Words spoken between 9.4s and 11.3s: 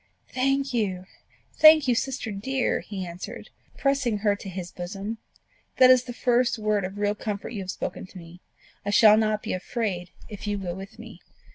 be afraid if you go with me."